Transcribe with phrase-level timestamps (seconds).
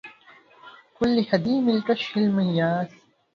[1.01, 2.91] قل لهضيم الكشح مياس